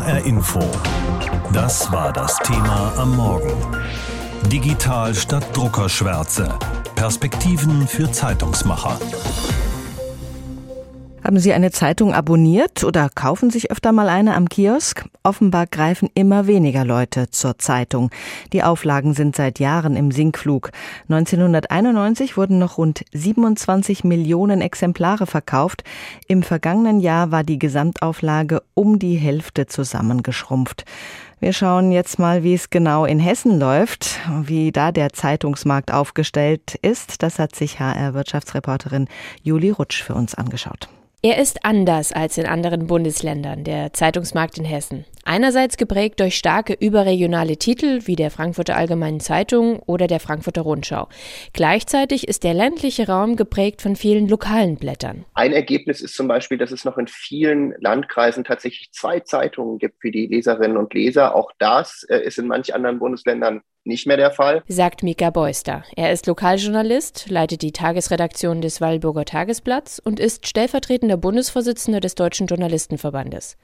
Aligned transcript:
HR 0.00 0.24
Info. 0.24 0.60
Das 1.52 1.92
war 1.92 2.10
das 2.10 2.38
Thema 2.38 2.92
am 2.96 3.16
Morgen. 3.16 3.52
Digital 4.46 5.14
statt 5.14 5.44
Druckerschwärze. 5.52 6.58
Perspektiven 6.94 7.86
für 7.86 8.10
Zeitungsmacher. 8.10 8.98
Haben 11.30 11.38
Sie 11.38 11.52
eine 11.52 11.70
Zeitung 11.70 12.12
abonniert 12.12 12.82
oder 12.82 13.08
kaufen 13.08 13.50
sich 13.50 13.70
öfter 13.70 13.92
mal 13.92 14.08
eine 14.08 14.34
am 14.34 14.48
Kiosk? 14.48 15.04
Offenbar 15.22 15.68
greifen 15.68 16.08
immer 16.14 16.48
weniger 16.48 16.84
Leute 16.84 17.30
zur 17.30 17.56
Zeitung. 17.56 18.10
Die 18.52 18.64
Auflagen 18.64 19.14
sind 19.14 19.36
seit 19.36 19.60
Jahren 19.60 19.94
im 19.94 20.10
Sinkflug. 20.10 20.72
1991 21.08 22.36
wurden 22.36 22.58
noch 22.58 22.78
rund 22.78 23.04
27 23.12 24.02
Millionen 24.02 24.60
Exemplare 24.60 25.28
verkauft. 25.28 25.84
Im 26.26 26.42
vergangenen 26.42 26.98
Jahr 26.98 27.30
war 27.30 27.44
die 27.44 27.60
Gesamtauflage 27.60 28.64
um 28.74 28.98
die 28.98 29.14
Hälfte 29.14 29.66
zusammengeschrumpft. 29.66 30.84
Wir 31.38 31.52
schauen 31.52 31.92
jetzt 31.92 32.18
mal, 32.18 32.42
wie 32.42 32.54
es 32.54 32.70
genau 32.70 33.04
in 33.04 33.20
Hessen 33.20 33.60
läuft, 33.60 34.18
wie 34.42 34.72
da 34.72 34.90
der 34.90 35.12
Zeitungsmarkt 35.12 35.92
aufgestellt 35.92 36.74
ist. 36.82 37.22
Das 37.22 37.38
hat 37.38 37.54
sich 37.54 37.78
HR-Wirtschaftsreporterin 37.78 39.06
Juli 39.44 39.70
Rutsch 39.70 40.02
für 40.02 40.14
uns 40.14 40.34
angeschaut. 40.34 40.88
Er 41.22 41.36
ist 41.36 41.66
anders 41.66 42.12
als 42.12 42.38
in 42.38 42.46
anderen 42.46 42.86
Bundesländern, 42.86 43.62
der 43.62 43.92
Zeitungsmarkt 43.92 44.56
in 44.56 44.64
Hessen. 44.64 45.04
Einerseits 45.24 45.76
geprägt 45.76 46.20
durch 46.20 46.36
starke 46.36 46.74
überregionale 46.78 47.56
Titel 47.56 48.00
wie 48.04 48.16
der 48.16 48.30
Frankfurter 48.30 48.76
Allgemeinen 48.76 49.20
Zeitung 49.20 49.80
oder 49.80 50.06
der 50.06 50.20
Frankfurter 50.20 50.62
Rundschau. 50.62 51.08
Gleichzeitig 51.52 52.26
ist 52.28 52.44
der 52.44 52.54
ländliche 52.54 53.06
Raum 53.06 53.36
geprägt 53.36 53.82
von 53.82 53.96
vielen 53.96 54.28
lokalen 54.28 54.76
Blättern. 54.76 55.24
Ein 55.34 55.52
Ergebnis 55.52 56.00
ist 56.00 56.14
zum 56.14 56.28
Beispiel, 56.28 56.58
dass 56.58 56.70
es 56.70 56.84
noch 56.84 56.98
in 56.98 57.06
vielen 57.06 57.74
Landkreisen 57.80 58.44
tatsächlich 58.44 58.90
zwei 58.92 59.20
Zeitungen 59.20 59.78
gibt 59.78 60.00
für 60.00 60.10
die 60.10 60.26
Leserinnen 60.26 60.76
und 60.76 60.94
Leser. 60.94 61.34
Auch 61.34 61.52
das 61.58 62.04
äh, 62.08 62.18
ist 62.18 62.38
in 62.38 62.46
manch 62.46 62.74
anderen 62.74 62.98
Bundesländern 62.98 63.62
nicht 63.84 64.06
mehr 64.06 64.16
der 64.16 64.30
Fall. 64.30 64.62
Sagt 64.68 65.02
Mika 65.02 65.30
Beuster. 65.30 65.84
Er 65.96 66.12
ist 66.12 66.26
Lokaljournalist, 66.26 67.30
leitet 67.30 67.62
die 67.62 67.72
Tagesredaktion 67.72 68.60
des 68.60 68.80
Wallburger 68.80 69.24
Tagesblatts 69.24 69.98
und 70.00 70.20
ist 70.20 70.46
stellvertretender 70.46 71.16
Bundesvorsitzender 71.16 72.00
des 72.00 72.14
Deutschen 72.14 72.46
Journalistenverbandes. 72.46 73.56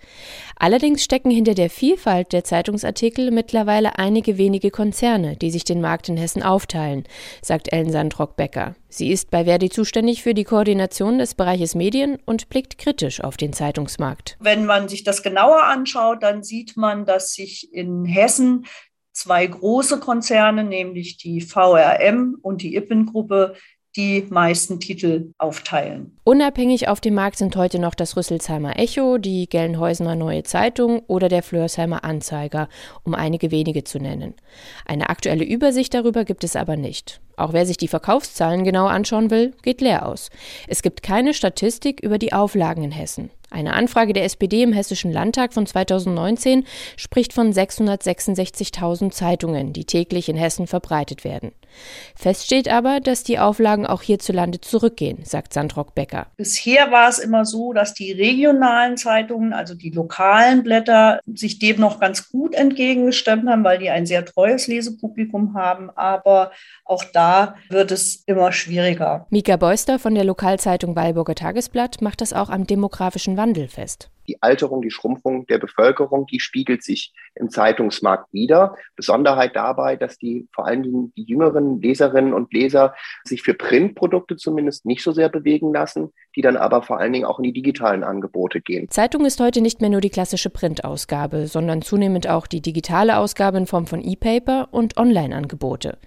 Allerdings 0.57 1.05
stecken 1.05 1.31
hinter 1.31 1.46
der 1.55 1.71
Vielfalt 1.71 2.33
der 2.33 2.45
Zeitungsartikel 2.45 3.31
mittlerweile 3.31 3.99
einige 3.99 4.39
wenige 4.39 4.71
Konzerne, 4.71 5.37
die 5.37 5.51
sich 5.51 5.65
den 5.65 5.81
Markt 5.81 6.09
in 6.09 6.17
Hessen 6.17 6.43
aufteilen, 6.43 7.05
sagt 7.43 7.73
Ellen 7.73 7.91
Sandrock-Becker. 7.91 8.75
Sie 8.89 9.11
ist 9.11 9.31
bei 9.31 9.45
Verdi 9.45 9.69
zuständig 9.69 10.23
für 10.23 10.35
die 10.35 10.45
Koordination 10.45 11.19
des 11.19 11.35
Bereiches 11.35 11.75
Medien 11.75 12.19
und 12.25 12.49
blickt 12.49 12.79
kritisch 12.79 13.21
auf 13.23 13.37
den 13.37 13.53
Zeitungsmarkt. 13.53 14.37
Wenn 14.41 14.67
man 14.67 14.89
sich 14.89 15.05
das 15.05 15.23
genauer 15.23 15.65
anschaut, 15.65 16.23
dann 16.23 16.43
sieht 16.43 16.77
man, 16.77 17.05
dass 17.05 17.35
sich 17.35 17.73
in 17.73 18.05
Hessen 18.05 18.67
zwei 19.13 19.47
große 19.47 19.99
Konzerne, 19.99 20.63
nämlich 20.63 21.17
die 21.17 21.41
VRM 21.41 22.37
und 22.43 22.63
die 22.63 22.77
Ippen-Gruppe, 22.77 23.55
die 23.97 24.27
meisten 24.29 24.79
Titel 24.79 25.33
aufteilen. 25.39 26.17
Unabhängig 26.25 26.89
auf 26.89 27.01
dem 27.01 27.15
Markt 27.15 27.39
sind 27.39 27.57
heute 27.57 27.79
noch 27.79 27.95
das 27.95 28.17
Rüsselsheimer 28.17 28.79
Echo, 28.79 29.19
die 29.19 29.49
Gelnhäusener 29.49 30.15
Neue 30.15 30.43
Zeitung 30.43 31.01
oder 31.07 31.29
der 31.29 31.43
Flörsheimer 31.43 32.05
Anzeiger, 32.05 32.69
um 33.05 33.15
einige 33.15 33.51
wenige 33.51 33.85
zu 33.85 33.99
nennen. 33.99 34.35
Eine 34.85 35.09
aktuelle 35.09 35.45
Übersicht 35.45 35.95
darüber 35.95 36.25
gibt 36.25 36.45
es 36.45 36.57
aber 36.57 36.77
nicht. 36.77 37.21
Auch 37.37 37.53
wer 37.53 37.67
sich 37.67 37.77
die 37.77 37.89
Verkaufszahlen 37.89 38.65
genau 38.65 38.87
anschauen 38.87 39.31
will, 39.31 39.55
geht 39.63 39.81
leer 39.81 40.07
aus. 40.07 40.31
Es 40.69 40.83
gibt 40.83 41.03
keine 41.03 41.35
Statistik 41.35 42.01
über 42.01 42.19
die 42.19 42.33
Auflagen 42.33 42.83
in 42.83 42.93
Hessen. 42.93 43.31
Eine 43.51 43.75
Anfrage 43.75 44.13
der 44.13 44.25
SPD 44.25 44.63
im 44.63 44.73
Hessischen 44.73 45.13
Landtag 45.13 45.53
von 45.53 45.67
2019 45.67 46.65
spricht 46.97 47.33
von 47.33 47.53
666.000 47.53 49.11
Zeitungen, 49.11 49.73
die 49.73 49.85
täglich 49.85 50.29
in 50.29 50.37
Hessen 50.37 50.67
verbreitet 50.67 51.25
werden. 51.25 51.53
Fest 52.15 52.47
steht 52.47 52.69
aber, 52.69 53.01
dass 53.01 53.23
die 53.23 53.39
Auflagen 53.39 53.87
auch 53.87 54.03
hierzulande 54.03 54.61
zurückgehen, 54.61 55.19
sagt 55.25 55.53
Sandrock 55.53 55.95
Becker. 55.95 56.27
Bisher 56.37 56.91
war 56.91 57.09
es 57.09 57.19
immer 57.19 57.45
so, 57.45 57.73
dass 57.73 57.95
die 57.95 58.13
regionalen 58.13 58.97
Zeitungen, 58.97 59.53
also 59.53 59.75
die 59.75 59.91
lokalen 59.91 60.63
Blätter, 60.63 61.21
sich 61.27 61.59
dem 61.59 61.81
noch 61.81 62.01
ganz 62.01 62.31
gut 62.31 62.55
entgegengestemmt 62.55 63.49
haben, 63.49 63.65
weil 63.65 63.79
die 63.79 63.91
ein 63.91 64.07
sehr 64.07 64.25
treues 64.25 64.67
Lesepublikum 64.67 65.55
haben. 65.55 65.91
Aber 65.91 66.51
auch 66.85 67.05
da 67.13 67.57
wird 67.69 67.93
es 67.93 68.23
immer 68.27 68.53
schwieriger. 68.53 69.27
Mika 69.31 69.57
Beuster 69.57 69.99
von 69.99 70.15
der 70.15 70.25
Lokalzeitung 70.25 70.97
Weilburger 70.97 71.35
Tagesblatt 71.35 72.01
macht 72.01 72.21
das 72.21 72.33
auch 72.33 72.49
am 72.49 72.67
demografischen 72.67 73.36
Wandel 73.37 73.69
fest 73.69 74.11
die 74.27 74.43
Alterung, 74.43 74.83
die 74.83 74.91
Schrumpfung 74.91 75.47
der 75.47 75.59
Bevölkerung, 75.59 76.27
die 76.27 76.41
spiegelt 76.41 76.83
sich 76.83 77.13
im 77.35 77.51
Zeitungsmarkt 77.51 78.33
wieder. 78.33 78.77
Besonderheit 78.97 79.55
dabei, 79.55 79.97
dass 79.97 80.19
die 80.19 80.49
vor 80.55 80.67
allen 80.67 80.83
Dingen 80.83 81.13
die 81.17 81.25
jüngeren 81.25 81.81
Leserinnen 81.81 82.33
und 82.33 82.53
Leser 82.53 82.95
sich 83.25 83.43
für 83.43 83.55
Printprodukte 83.55 84.37
zumindest 84.37 84.87
nicht 84.87 85.03
so 85.03 85.13
sehr 85.13 85.29
bewegen 85.29 85.73
lassen, 85.73 86.13
die 86.35 86.43
dann 86.43 86.57
aber 86.57 86.83
vor 86.83 86.99
allen 86.99 87.13
Dingen 87.13 87.25
auch 87.25 87.39
in 87.39 87.45
die 87.45 87.53
digitalen 87.53 88.05
Angebote 88.05 88.61
gehen. 88.61 88.89
Zeitung 88.91 89.25
ist 89.25 89.41
heute 89.41 89.61
nicht 89.61 89.81
mehr 89.81 89.91
nur 89.91 90.01
die 90.01 90.11
klassische 90.11 90.51
Printausgabe, 90.51 91.47
sondern 91.47 91.83
zunehmend 91.83 92.29
auch 92.29 92.47
die 92.47 92.61
digitale 92.61 93.19
Ausgabe 93.19 93.59
in 93.59 93.67
Form 93.67 93.87
von 93.87 94.03
E-Paper 94.03 94.69
und 94.71 94.97
Online-Angebote. 94.97 95.99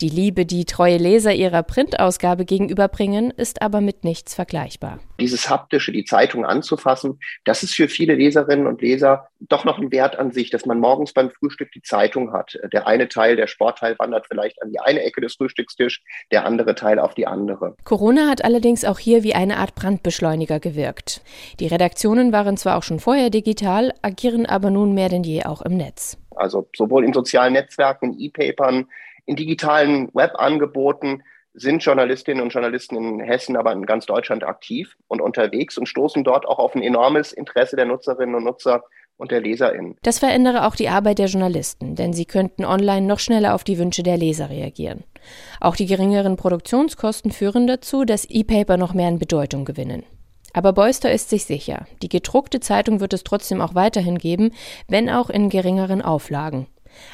Die 0.00 0.08
Liebe, 0.08 0.46
die 0.46 0.64
treue 0.64 0.96
Leser 0.96 1.34
ihrer 1.34 1.62
Printausgabe 1.62 2.46
gegenüberbringen, 2.46 3.30
ist 3.32 3.60
aber 3.60 3.82
mit 3.82 4.02
nichts 4.02 4.34
vergleichbar. 4.34 4.98
Dieses 5.20 5.50
haptische, 5.50 5.92
die 5.92 6.06
Zeitung 6.06 6.46
anzufassen, 6.46 7.20
das 7.44 7.62
ist 7.62 7.74
für 7.74 7.86
viele 7.86 8.14
Leserinnen 8.14 8.66
und 8.66 8.80
Leser 8.80 9.28
doch 9.40 9.66
noch 9.66 9.78
ein 9.78 9.92
Wert 9.92 10.18
an 10.18 10.30
sich, 10.30 10.48
dass 10.48 10.64
man 10.64 10.80
morgens 10.80 11.12
beim 11.12 11.30
Frühstück 11.30 11.70
die 11.72 11.82
Zeitung 11.82 12.32
hat. 12.32 12.58
Der 12.72 12.86
eine 12.86 13.08
Teil, 13.08 13.36
der 13.36 13.46
Sportteil 13.46 13.94
wandert 13.98 14.26
vielleicht 14.26 14.62
an 14.62 14.70
die 14.70 14.80
eine 14.80 15.02
Ecke 15.02 15.20
des 15.20 15.34
Frühstückstisch, 15.34 16.02
der 16.32 16.46
andere 16.46 16.74
Teil 16.74 16.98
auf 16.98 17.12
die 17.12 17.26
andere. 17.26 17.76
Corona 17.84 18.30
hat 18.30 18.42
allerdings 18.42 18.86
auch 18.86 18.98
hier 18.98 19.22
wie 19.22 19.34
eine 19.34 19.58
Art 19.58 19.74
Brandbeschleuniger 19.74 20.60
gewirkt. 20.60 21.20
Die 21.60 21.66
Redaktionen 21.66 22.32
waren 22.32 22.56
zwar 22.56 22.78
auch 22.78 22.84
schon 22.84 23.00
vorher 23.00 23.28
digital, 23.28 23.92
agieren 24.00 24.46
aber 24.46 24.70
nun 24.70 24.94
mehr 24.94 25.10
denn 25.10 25.24
je 25.24 25.44
auch 25.44 25.60
im 25.60 25.76
Netz. 25.76 26.16
Also 26.36 26.68
sowohl 26.74 27.04
in 27.04 27.12
sozialen 27.12 27.52
Netzwerken, 27.52 28.16
E-Papern, 28.18 28.86
in 29.26 29.36
digitalen 29.36 30.08
Webangeboten 30.14 31.22
sind 31.52 31.82
Journalistinnen 31.84 32.42
und 32.42 32.52
Journalisten 32.52 32.96
in 32.96 33.20
Hessen, 33.20 33.56
aber 33.56 33.72
in 33.72 33.86
ganz 33.86 34.06
Deutschland 34.06 34.44
aktiv 34.44 34.96
und 35.08 35.20
unterwegs 35.20 35.78
und 35.78 35.86
stoßen 35.86 36.22
dort 36.24 36.46
auch 36.46 36.58
auf 36.58 36.74
ein 36.74 36.82
enormes 36.82 37.32
Interesse 37.32 37.76
der 37.76 37.86
Nutzerinnen 37.86 38.34
und 38.36 38.44
Nutzer 38.44 38.84
und 39.16 39.30
der 39.30 39.40
LeserInnen. 39.40 39.96
Das 40.02 40.18
verändere 40.18 40.66
auch 40.66 40.74
die 40.74 40.88
Arbeit 40.88 41.18
der 41.18 41.26
Journalisten, 41.26 41.94
denn 41.94 42.12
sie 42.12 42.24
könnten 42.24 42.64
online 42.64 43.06
noch 43.06 43.18
schneller 43.18 43.54
auf 43.54 43.64
die 43.64 43.78
Wünsche 43.78 44.02
der 44.02 44.16
Leser 44.16 44.48
reagieren. 44.48 45.04
Auch 45.60 45.76
die 45.76 45.86
geringeren 45.86 46.36
Produktionskosten 46.36 47.30
führen 47.30 47.66
dazu, 47.66 48.04
dass 48.04 48.24
E-Paper 48.24 48.76
noch 48.76 48.94
mehr 48.94 49.08
an 49.08 49.18
Bedeutung 49.18 49.64
gewinnen. 49.64 50.04
Aber 50.52 50.72
Beuster 50.72 51.12
ist 51.12 51.30
sich 51.30 51.44
sicher, 51.44 51.86
die 52.02 52.08
gedruckte 52.08 52.60
Zeitung 52.60 53.00
wird 53.00 53.12
es 53.12 53.22
trotzdem 53.22 53.60
auch 53.60 53.74
weiterhin 53.74 54.18
geben, 54.18 54.52
wenn 54.88 55.08
auch 55.08 55.30
in 55.30 55.48
geringeren 55.48 56.02
Auflagen. 56.02 56.66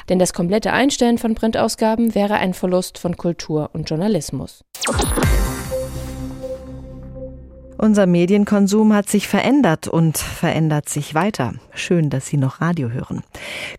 Denn 0.09 0.19
das 0.19 0.33
komplette 0.33 0.73
Einstellen 0.73 1.19
von 1.19 1.35
Printausgaben 1.35 2.15
wäre 2.15 2.35
ein 2.35 2.55
Verlust 2.55 2.99
von 2.99 3.17
Kultur 3.17 3.71
und 3.73 3.89
Journalismus. 3.89 4.65
Unser 7.79 8.07
Medienkonsum 8.07 8.95
hat 8.95 9.11
sich 9.11 9.29
verändert 9.29 9.87
und 9.87 10.17
verändert 10.17 10.89
sich 10.89 11.15
weiter. 11.15 11.53
Schön, 11.75 12.09
dass 12.09 12.27
Sie 12.27 12.39
noch 12.39 12.63
Radio 12.63 12.89
hören. 12.89 13.23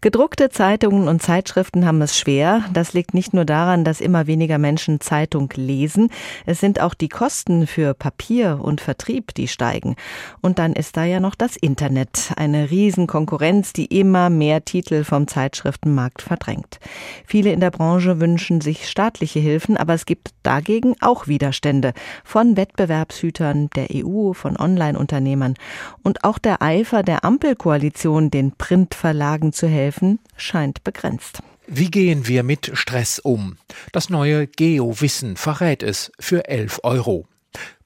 Gedruckte 0.02 0.50
Zeitungen 0.50 1.08
und 1.08 1.24
Zeitschriften 1.24 1.84
haben 1.84 2.04
es 2.04 2.16
schwer. 2.16 2.64
Das 2.72 2.94
liegt 2.94 3.16
nicht 3.16 3.34
nur 3.34 3.44
daran, 3.44 3.84
dass 3.84 4.00
immer 4.00 4.28
weniger 4.28 4.60
Menschen 4.60 5.00
Zeitung 5.00 5.52
lesen. 5.56 6.10
Es 6.46 6.60
sind 6.60 6.80
auch 6.80 6.94
die 6.94 7.10
Kosten 7.10 7.66
für 7.66 7.96
Papier 7.96 8.60
und 8.62 8.82
Vertrieb, 8.82 9.34
die 9.34 9.48
steigen. 9.48 9.96
Und 10.42 10.60
dann 10.60 10.74
ist 10.74 10.96
da 10.96 11.04
ja 11.04 11.20
noch 11.20 11.34
das 11.34 11.56
Internet. 11.56 12.34
Eine 12.36 12.70
Riesenkonkurrenz, 12.70 13.74
die 13.74 13.86
immer 13.86 14.30
mehr 14.30 14.64
Titel 14.64 15.06
vom 15.06 15.28
Zeitschriftenmarkt 15.28 16.22
verdrängt. 16.22 16.80
Viele 17.26 17.52
in 17.52 17.62
der 17.62 17.72
Branche 17.72 18.20
wünschen 18.20 18.62
sich 18.62 18.88
staatliche 18.88 19.40
Hilfen, 19.40 19.76
aber 19.76 19.96
es 19.96 20.06
gibt 20.06 20.30
dagegen 20.44 20.94
auch 21.02 21.26
Widerstände 21.26 21.94
von 22.24 22.58
Wettbewerbshütern 22.58 23.70
der 23.88 24.06
EU, 24.06 24.34
von 24.34 24.58
Online-Unternehmern. 24.58 25.56
Und 26.04 26.24
auch 26.24 26.38
der 26.38 26.62
Eifer 26.62 27.04
der 27.04 27.24
Ampelkoalition, 27.24 28.32
den 28.32 28.52
Printverlagen 28.54 29.54
zu 29.54 29.68
helfen, 29.68 30.20
scheint 30.36 30.84
begrenzt. 30.84 31.42
Wie 31.68 31.92
gehen 31.92 32.28
wir 32.28 32.44
mit 32.44 32.72
Stress 32.74 33.20
um? 33.20 33.58
Das 33.92 34.10
neue 34.10 34.48
Geo-Wissen 34.48 35.36
verrät 35.36 35.84
es 35.84 36.12
für 36.18 36.48
11 36.48 36.80
Euro. 36.84 37.28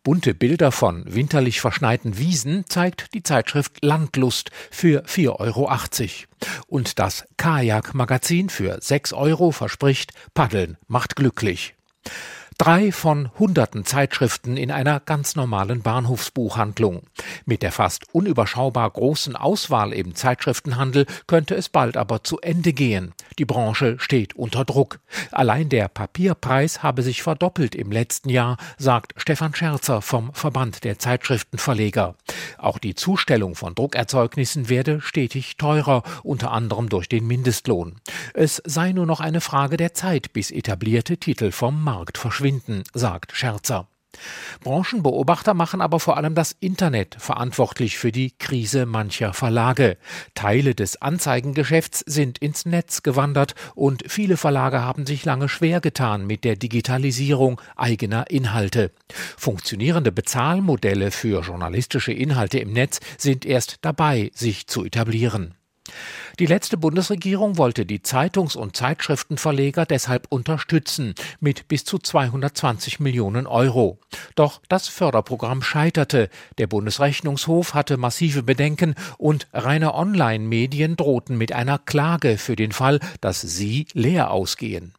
Bunte 0.04 0.34
Bilder 0.34 0.72
von 0.72 1.04
winterlich 1.08 1.62
verschneiten 1.62 2.18
Wiesen 2.18 2.66
zeigt 2.68 3.14
die 3.14 3.22
Zeitschrift 3.22 3.84
Landlust 3.84 4.50
für 4.72 5.04
4,80 5.04 5.40
Euro. 5.40 5.70
Und 6.68 6.98
das 6.98 7.26
Kajak-Magazin 7.38 8.50
für 8.50 8.80
6 8.82 9.14
Euro 9.14 9.52
verspricht, 9.52 10.14
Paddeln 10.34 10.78
macht 10.88 11.16
glücklich. 11.16 11.76
Drei 12.62 12.92
von 12.92 13.32
hunderten 13.40 13.86
Zeitschriften 13.86 14.56
in 14.56 14.70
einer 14.70 15.00
ganz 15.00 15.36
normalen 15.36 15.82
Bahnhofsbuchhandlung. 15.82 17.02
Mit 17.44 17.64
der 17.64 17.72
fast 17.72 18.14
unüberschaubar 18.14 18.88
großen 18.88 19.36
Auswahl 19.36 19.92
im 19.94 20.14
Zeitschriftenhandel 20.14 21.08
könnte 21.26 21.56
es 21.56 21.70
bald 21.70 21.98
aber 21.98 22.24
zu 22.24 22.40
Ende 22.40 22.72
gehen. 22.72 23.16
Die 23.40 23.46
Branche 23.46 23.96
steht 23.98 24.36
unter 24.36 24.64
Druck. 24.64 25.00
Allein 25.32 25.70
der 25.70 25.88
Papierpreis 25.88 26.84
habe 26.84 27.02
sich 27.02 27.24
verdoppelt 27.24 27.74
im 27.74 27.92
letzten 27.92 28.30
Jahr, 28.30 28.58
sagt 28.78 29.14
Stefan 29.18 29.56
Scherzer 29.56 30.04
vom 30.04 30.32
Verband 30.36 30.84
der 30.84 31.00
Zeitschriftenverleger. 31.00 32.14
Auch 32.60 32.78
die 32.78 32.94
Zustellung 32.94 33.56
von 33.56 33.74
Druckerzeugnissen 33.74 34.70
werde 34.70 35.02
stetig 35.02 35.58
teurer, 35.58 36.04
unter 36.22 36.52
anderem 36.52 36.90
durch 36.90 37.10
den 37.10 37.26
Mindestlohn. 37.26 37.96
Es 38.34 38.62
sei 38.66 38.92
nur 38.92 39.06
noch 39.06 39.20
eine 39.20 39.42
Frage 39.42 39.78
der 39.78 39.94
Zeit, 39.94 40.34
bis 40.34 40.52
etablierte 40.52 41.18
Titel 41.18 41.52
vom 41.52 41.84
Markt 41.84 42.18
verschwinden, 42.18 42.84
sagt 42.94 43.34
Scherzer. 43.34 43.88
Branchenbeobachter 44.62 45.54
machen 45.54 45.82
aber 45.82 46.00
vor 46.00 46.18
allem 46.18 46.36
das 46.36 46.56
Internet 46.60 47.16
verantwortlich 47.20 47.98
für 47.98 48.12
die 48.12 48.32
Krise 48.38 48.86
mancher 48.86 49.34
Verlage. 49.34 49.98
Teile 50.36 50.76
des 50.76 51.02
Anzeigengeschäfts 51.02 52.04
sind 52.06 52.38
ins 52.40 52.66
Netz 52.66 53.04
gewandert 53.04 53.56
und 53.74 54.04
viele 54.08 54.38
Verlage 54.38 54.82
haben 54.82 55.06
sich 55.06 55.26
lange 55.26 55.50
schwer 55.50 55.82
getan 55.82 56.28
mit 56.28 56.44
der 56.44 56.56
Digitalisierung 56.56 57.62
eigener 57.76 58.30
Inhalte. 58.30 58.92
Funktionierende 59.38 60.12
Bezahlmodelle 60.12 61.12
für 61.12 61.42
journalistische 61.42 62.14
Inhalte 62.14 62.60
im 62.60 62.74
Netz 62.74 63.00
sind 63.18 63.46
erst 63.46 63.78
dabei, 63.82 64.32
sich 64.34 64.68
zu 64.68 64.86
etablieren. 64.86 65.56
Die 66.40 66.46
letzte 66.46 66.78
Bundesregierung 66.78 67.58
wollte 67.58 67.86
die 67.86 68.02
Zeitungs- 68.02 68.56
und 68.56 68.76
Zeitschriftenverleger 68.76 69.86
deshalb 69.86 70.28
unterstützen 70.30 71.14
mit 71.40 71.68
bis 71.68 71.86
zu 71.86 72.00
220 72.00 73.00
Millionen 73.00 73.48
Euro. 73.48 74.00
Doch 74.36 74.62
das 74.70 74.88
Förderprogramm 74.88 75.62
scheiterte. 75.62 76.30
Der 76.58 76.68
Bundesrechnungshof 76.68 77.74
hatte 77.74 77.98
massive 77.98 78.44
Bedenken 78.44 78.96
und 79.18 79.48
reine 79.54 79.94
Online-Medien 79.94 80.96
drohten 80.96 81.38
mit 81.38 81.52
einer 81.52 81.80
Klage 81.80 82.38
für 82.38 82.56
den 82.56 82.72
Fall, 82.72 83.00
dass 83.20 83.42
sie 83.42 83.88
leer 83.94 84.32
ausgehen. 84.32 84.94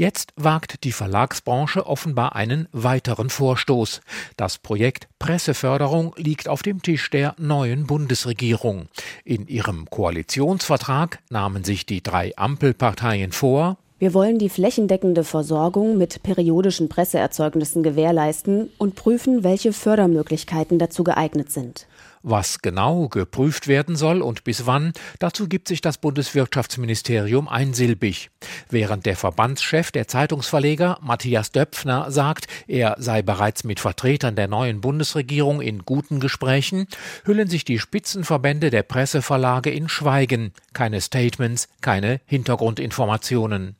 Jetzt 0.00 0.32
wagt 0.36 0.84
die 0.84 0.92
Verlagsbranche 0.92 1.86
offenbar 1.86 2.34
einen 2.34 2.68
weiteren 2.72 3.28
Vorstoß. 3.28 4.00
Das 4.38 4.56
Projekt 4.56 5.08
Presseförderung 5.18 6.14
liegt 6.16 6.48
auf 6.48 6.62
dem 6.62 6.80
Tisch 6.80 7.10
der 7.10 7.34
neuen 7.36 7.86
Bundesregierung. 7.86 8.88
In 9.26 9.46
ihrem 9.46 9.90
Koalitionsvertrag 9.90 11.18
nahmen 11.28 11.64
sich 11.64 11.84
die 11.84 12.02
drei 12.02 12.32
Ampelparteien 12.36 13.32
vor, 13.32 13.76
wir 13.98 14.14
wollen 14.14 14.38
die 14.38 14.48
flächendeckende 14.48 15.24
Versorgung 15.24 15.98
mit 15.98 16.22
periodischen 16.22 16.88
Presseerzeugnissen 16.88 17.82
gewährleisten 17.82 18.70
und 18.78 18.94
prüfen, 18.94 19.44
welche 19.44 19.74
Fördermöglichkeiten 19.74 20.78
dazu 20.78 21.04
geeignet 21.04 21.52
sind. 21.52 21.86
Was 22.22 22.60
genau 22.60 23.08
geprüft 23.08 23.66
werden 23.66 23.96
soll 23.96 24.20
und 24.20 24.44
bis 24.44 24.66
wann, 24.66 24.92
dazu 25.20 25.48
gibt 25.48 25.68
sich 25.68 25.80
das 25.80 25.96
Bundeswirtschaftsministerium 25.96 27.48
einsilbig. 27.48 28.30
Während 28.68 29.06
der 29.06 29.16
Verbandschef 29.16 29.90
der 29.90 30.06
Zeitungsverleger 30.06 30.98
Matthias 31.00 31.50
Döpfner 31.50 32.10
sagt, 32.10 32.46
er 32.66 32.96
sei 32.98 33.22
bereits 33.22 33.64
mit 33.64 33.80
Vertretern 33.80 34.36
der 34.36 34.48
neuen 34.48 34.82
Bundesregierung 34.82 35.62
in 35.62 35.86
guten 35.86 36.20
Gesprächen, 36.20 36.86
hüllen 37.24 37.48
sich 37.48 37.64
die 37.64 37.78
Spitzenverbände 37.78 38.68
der 38.68 38.82
Presseverlage 38.82 39.70
in 39.70 39.88
Schweigen, 39.88 40.52
keine 40.74 41.00
Statements, 41.00 41.68
keine 41.80 42.20
Hintergrundinformationen. 42.26 43.76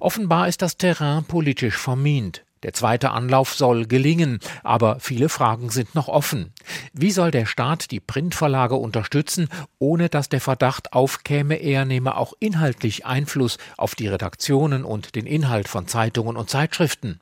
Offenbar 0.00 0.48
ist 0.48 0.62
das 0.62 0.78
Terrain 0.78 1.24
politisch 1.24 1.76
vermint. 1.76 2.45
Der 2.66 2.72
zweite 2.72 3.12
Anlauf 3.12 3.54
soll 3.54 3.86
gelingen, 3.86 4.40
aber 4.64 4.98
viele 4.98 5.28
Fragen 5.28 5.70
sind 5.70 5.94
noch 5.94 6.08
offen. 6.08 6.52
Wie 6.92 7.12
soll 7.12 7.30
der 7.30 7.46
Staat 7.46 7.92
die 7.92 8.00
Printverlage 8.00 8.74
unterstützen, 8.74 9.48
ohne 9.78 10.08
dass 10.08 10.28
der 10.28 10.40
Verdacht 10.40 10.92
aufkäme, 10.92 11.54
er 11.54 11.84
nehme 11.84 12.16
auch 12.16 12.32
inhaltlich 12.40 13.06
Einfluss 13.06 13.58
auf 13.76 13.94
die 13.94 14.08
Redaktionen 14.08 14.82
und 14.82 15.14
den 15.14 15.26
Inhalt 15.26 15.68
von 15.68 15.86
Zeitungen 15.86 16.36
und 16.36 16.50
Zeitschriften? 16.50 17.20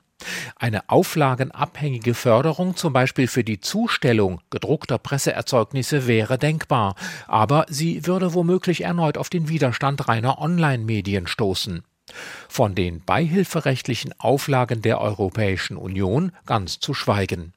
Eine 0.56 0.88
auflagenabhängige 0.88 2.14
Förderung 2.14 2.74
zum 2.74 2.94
Beispiel 2.94 3.28
für 3.28 3.44
die 3.44 3.60
Zustellung 3.60 4.40
gedruckter 4.48 4.96
Presseerzeugnisse 4.96 6.06
wäre 6.06 6.38
denkbar, 6.38 6.94
aber 7.26 7.66
sie 7.68 8.06
würde 8.06 8.32
womöglich 8.32 8.82
erneut 8.82 9.18
auf 9.18 9.28
den 9.28 9.50
Widerstand 9.50 10.08
reiner 10.08 10.38
Online-Medien 10.38 11.26
stoßen. 11.26 11.84
Von 12.48 12.74
den 12.74 13.00
beihilferechtlichen 13.00 14.18
Auflagen 14.18 14.82
der 14.82 15.00
Europäischen 15.00 15.76
Union 15.76 16.32
ganz 16.46 16.78
zu 16.78 16.94
schweigen. 16.94 17.52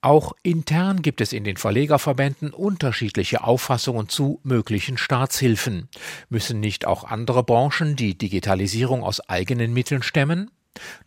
Auch 0.00 0.32
intern 0.42 1.00
gibt 1.00 1.20
es 1.20 1.32
in 1.32 1.44
den 1.44 1.56
Verlegerverbänden 1.56 2.52
unterschiedliche 2.52 3.44
Auffassungen 3.44 4.08
zu 4.08 4.40
möglichen 4.42 4.98
Staatshilfen. 4.98 5.88
Müssen 6.28 6.58
nicht 6.58 6.86
auch 6.86 7.04
andere 7.04 7.44
Branchen 7.44 7.94
die 7.94 8.18
Digitalisierung 8.18 9.04
aus 9.04 9.20
eigenen 9.28 9.72
Mitteln 9.72 10.02
stemmen? 10.02 10.50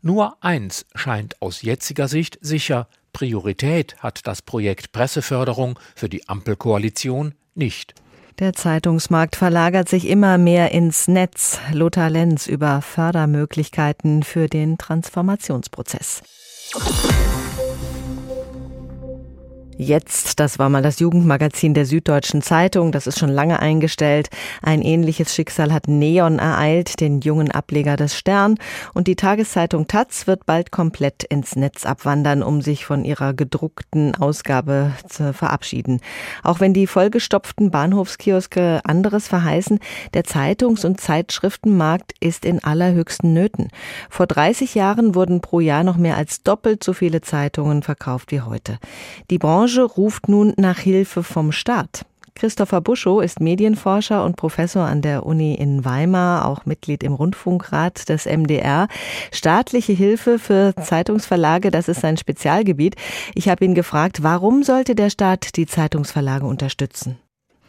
Nur 0.01 0.37
eins 0.41 0.85
scheint 0.95 1.41
aus 1.41 1.61
jetziger 1.61 2.07
Sicht 2.07 2.37
sicher 2.41 2.87
Priorität 3.11 3.97
hat 3.99 4.27
das 4.27 4.41
Projekt 4.41 4.91
Presseförderung 4.91 5.79
für 5.95 6.09
die 6.09 6.27
Ampelkoalition 6.27 7.33
nicht. 7.53 7.95
Der 8.39 8.51
Zeitungsmarkt 8.51 9.37
verlagert 9.37 9.87
sich 9.87 10.07
immer 10.07 10.37
mehr 10.37 10.71
ins 10.71 11.07
Netz. 11.07 11.57
Lothar 11.71 12.09
Lenz 12.09 12.47
über 12.47 12.81
Fördermöglichkeiten 12.81 14.23
für 14.23 14.49
den 14.49 14.77
Transformationsprozess. 14.77 16.21
Jetzt, 19.77 20.39
das 20.39 20.57
war 20.57 20.69
mal 20.69 20.81
das 20.81 20.99
Jugendmagazin 20.99 21.73
der 21.73 21.85
Süddeutschen 21.85 22.41
Zeitung, 22.41 22.93
das 22.93 23.07
ist 23.07 23.19
schon 23.19 23.29
lange 23.29 23.59
eingestellt. 23.59 24.29
Ein 24.61 24.81
ähnliches 24.81 25.35
Schicksal 25.35 25.73
hat 25.73 25.89
Neon 25.89 26.39
ereilt, 26.39 27.01
den 27.01 27.19
jungen 27.19 27.51
Ableger 27.51 27.97
des 27.97 28.17
Stern. 28.17 28.55
Und 28.93 29.07
die 29.07 29.17
Tageszeitung 29.17 29.87
Taz 29.87 30.27
wird 30.27 30.45
bald 30.45 30.71
komplett 30.71 31.25
ins 31.25 31.57
Netz 31.57 31.85
abwandern, 31.85 32.41
um 32.41 32.61
sich 32.61 32.85
von 32.85 33.03
ihrer 33.03 33.33
gedruckten 33.33 34.15
Ausgabe 34.15 34.93
zu 35.09 35.33
verabschieden. 35.33 35.99
Auch 36.41 36.61
wenn 36.61 36.73
die 36.73 36.87
vollgestopften 36.87 37.69
Bahnhofskioske 37.69 38.79
anderes 38.85 39.27
verheißen, 39.27 39.79
der 40.13 40.23
Zeitungs- 40.23 40.85
und 40.85 41.01
Zeitschriftenmarkt 41.01 42.13
ist 42.21 42.45
in 42.45 42.63
allerhöchsten 42.63 43.33
Nöten. 43.33 43.67
Vor 44.09 44.25
30 44.25 44.73
Jahren 44.73 45.15
wurden 45.15 45.41
pro 45.41 45.59
Jahr 45.59 45.83
noch 45.83 45.97
mehr 45.97 46.15
als 46.15 46.43
doppelt 46.43 46.81
so 46.81 46.93
viele 46.93 47.19
Zeitungen 47.19 47.83
verkauft 47.83 48.31
wie 48.31 48.39
heute. 48.39 48.79
Die 49.29 49.37
Branche 49.37 49.64
Branche 49.65 49.81
ruft 49.81 50.29
nun 50.29 50.53
nach 50.57 50.77
Hilfe 50.77 51.23
vom 51.23 51.51
Staat. 51.51 52.05
Christopher 52.35 52.81
Buschow 52.81 53.23
ist 53.23 53.39
Medienforscher 53.39 54.23
und 54.23 54.35
Professor 54.35 54.83
an 54.83 55.01
der 55.01 55.25
Uni 55.25 55.55
in 55.55 55.83
Weimar, 55.83 56.45
auch 56.45 56.67
Mitglied 56.67 57.01
im 57.01 57.15
Rundfunkrat 57.15 58.07
des 58.07 58.27
MDR. 58.27 58.87
Staatliche 59.31 59.93
Hilfe 59.93 60.37
für 60.37 60.75
Zeitungsverlage, 60.75 61.71
das 61.71 61.87
ist 61.87 62.01
sein 62.01 62.17
Spezialgebiet. 62.17 62.95
Ich 63.33 63.49
habe 63.49 63.65
ihn 63.65 63.73
gefragt, 63.73 64.21
warum 64.21 64.61
sollte 64.61 64.93
der 64.93 65.09
Staat 65.09 65.55
die 65.55 65.65
Zeitungsverlage 65.65 66.45
unterstützen? 66.45 67.17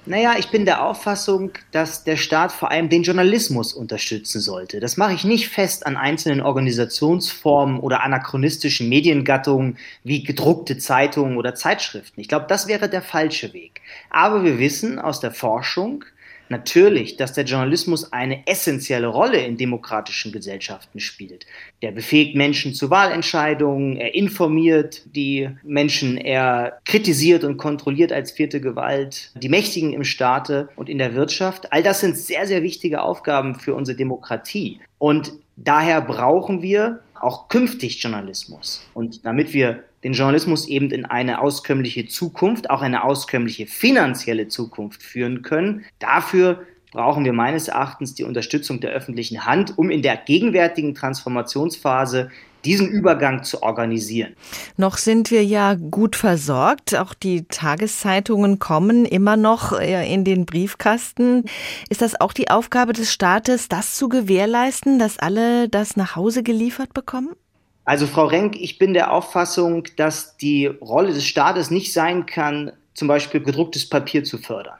Naja, 0.08 0.36
ich 0.38 0.50
bin 0.50 0.64
der 0.64 0.84
Auffassung, 0.84 1.50
dass 1.72 2.04
der 2.04 2.16
Staat 2.16 2.52
vor 2.52 2.70
allem 2.70 2.88
den 2.88 3.02
Journalismus 3.02 3.72
unterstützen 3.72 4.40
sollte. 4.40 4.78
Das 4.78 4.96
mache 4.96 5.14
ich 5.14 5.24
nicht 5.24 5.48
fest 5.48 5.84
an 5.84 5.96
einzelnen 5.96 6.40
Organisationsformen 6.40 7.80
oder 7.80 8.04
anachronistischen 8.04 8.88
Mediengattungen 8.88 9.78
wie 10.04 10.22
gedruckte 10.22 10.78
Zeitungen 10.78 11.36
oder 11.36 11.56
Zeitschriften. 11.56 12.20
Ich 12.20 12.28
glaube, 12.28 12.46
das 12.48 12.68
wäre 12.68 12.88
der 12.88 13.02
falsche 13.02 13.52
Weg. 13.52 13.80
Aber 14.08 14.44
wir 14.44 14.60
wissen 14.60 15.00
aus 15.00 15.18
der 15.18 15.32
Forschung, 15.32 16.04
natürlich, 16.48 17.16
dass 17.16 17.32
der 17.32 17.44
Journalismus 17.44 18.12
eine 18.12 18.46
essentielle 18.46 19.06
Rolle 19.06 19.38
in 19.38 19.56
demokratischen 19.56 20.32
Gesellschaften 20.32 21.00
spielt. 21.00 21.46
Der 21.82 21.92
befähigt 21.92 22.36
Menschen 22.36 22.74
zu 22.74 22.90
Wahlentscheidungen, 22.90 23.96
er 23.96 24.14
informiert 24.14 25.02
die 25.14 25.50
Menschen, 25.62 26.16
er 26.16 26.78
kritisiert 26.84 27.44
und 27.44 27.56
kontrolliert 27.56 28.12
als 28.12 28.32
vierte 28.32 28.60
Gewalt 28.60 29.30
die 29.34 29.48
Mächtigen 29.48 29.92
im 29.92 30.04
Staate 30.04 30.68
und 30.76 30.88
in 30.88 30.98
der 30.98 31.14
Wirtschaft. 31.14 31.72
All 31.72 31.82
das 31.82 32.00
sind 32.00 32.16
sehr, 32.16 32.46
sehr 32.46 32.62
wichtige 32.62 33.02
Aufgaben 33.02 33.54
für 33.54 33.74
unsere 33.74 33.96
Demokratie. 33.96 34.80
Und 34.98 35.32
daher 35.56 36.00
brauchen 36.00 36.62
wir 36.62 37.00
auch 37.22 37.48
künftig 37.48 38.02
Journalismus. 38.02 38.86
Und 38.94 39.24
damit 39.24 39.52
wir 39.52 39.84
den 40.04 40.12
Journalismus 40.12 40.68
eben 40.68 40.90
in 40.90 41.04
eine 41.04 41.40
auskömmliche 41.40 42.06
Zukunft, 42.06 42.70
auch 42.70 42.82
eine 42.82 43.02
auskömmliche 43.02 43.66
finanzielle 43.66 44.48
Zukunft 44.48 45.02
führen 45.02 45.42
können. 45.42 45.84
Dafür 45.98 46.64
brauchen 46.96 47.26
wir 47.26 47.34
meines 47.34 47.68
Erachtens 47.68 48.14
die 48.14 48.24
Unterstützung 48.24 48.80
der 48.80 48.90
öffentlichen 48.90 49.44
Hand, 49.44 49.76
um 49.76 49.90
in 49.90 50.00
der 50.00 50.16
gegenwärtigen 50.16 50.94
Transformationsphase 50.94 52.30
diesen 52.64 52.88
Übergang 52.88 53.44
zu 53.44 53.62
organisieren. 53.62 54.34
Noch 54.78 54.96
sind 54.96 55.30
wir 55.30 55.44
ja 55.44 55.74
gut 55.74 56.16
versorgt. 56.16 56.96
Auch 56.96 57.12
die 57.12 57.44
Tageszeitungen 57.44 58.58
kommen 58.58 59.04
immer 59.04 59.36
noch 59.36 59.78
äh, 59.78 60.10
in 60.10 60.24
den 60.24 60.46
Briefkasten. 60.46 61.44
Ist 61.90 62.00
das 62.00 62.18
auch 62.18 62.32
die 62.32 62.48
Aufgabe 62.48 62.94
des 62.94 63.12
Staates, 63.12 63.68
das 63.68 63.96
zu 63.96 64.08
gewährleisten, 64.08 64.98
dass 64.98 65.18
alle 65.18 65.68
das 65.68 65.96
nach 65.96 66.16
Hause 66.16 66.42
geliefert 66.42 66.94
bekommen? 66.94 67.36
Also 67.84 68.06
Frau 68.06 68.24
Renk, 68.24 68.56
ich 68.58 68.78
bin 68.78 68.94
der 68.94 69.12
Auffassung, 69.12 69.84
dass 69.96 70.38
die 70.38 70.64
Rolle 70.64 71.12
des 71.12 71.26
Staates 71.26 71.70
nicht 71.70 71.92
sein 71.92 72.24
kann, 72.24 72.72
zum 72.94 73.06
Beispiel 73.06 73.42
gedrucktes 73.42 73.86
Papier 73.86 74.24
zu 74.24 74.38
fördern, 74.38 74.78